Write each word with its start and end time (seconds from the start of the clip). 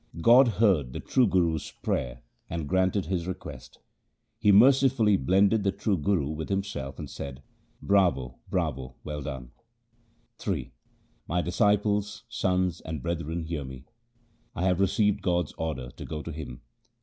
God 0.19 0.47
heard 0.57 0.93
the 0.93 0.99
true 0.99 1.27
Guru's 1.27 1.69
prayer 1.83 2.23
and 2.49 2.67
granted 2.67 3.05
his 3.05 3.27
request; 3.27 3.77
He 4.39 4.51
mercifully 4.51 5.15
blended 5.15 5.63
the 5.63 5.71
true 5.71 5.95
Guru 5.95 6.29
with 6.31 6.49
Himself 6.49 6.97
and 6.97 7.07
said,' 7.07 7.43
Bravo! 7.83 8.39
bravo! 8.49 8.95
well 9.03 9.21
done!' 9.21 9.51
III 10.47 10.71
* 11.01 11.27
My 11.29 11.43
disciples, 11.43 12.23
sons, 12.29 12.81
and 12.81 13.03
brethren, 13.03 13.43
hear 13.43 13.63
me; 13.63 13.85
I 14.55 14.63
have 14.63 14.79
received 14.79 15.21
God's 15.21 15.53
order 15.59 15.91
to 15.91 16.03
go 16.05 16.23
to 16.23 16.31
Him.' 16.31 16.61